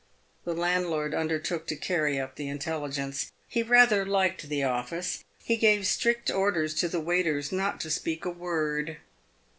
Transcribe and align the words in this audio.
The 0.45 0.55
landlord 0.55 1.13
undertook 1.13 1.67
to 1.67 1.75
carry 1.75 2.19
up 2.19 2.33
the 2.35 2.49
intelligence. 2.49 3.31
He 3.47 3.61
rather 3.61 4.03
liked 4.03 4.49
the 4.49 4.63
office. 4.63 5.23
He 5.43 5.57
gave 5.57 5.85
strict 5.85 6.31
orders 6.31 6.73
to 6.79 6.87
the 6.87 6.99
waiters 6.99 7.51
not 7.51 7.79
to 7.81 7.91
speak 7.91 8.25
a 8.25 8.31
word. 8.31 8.97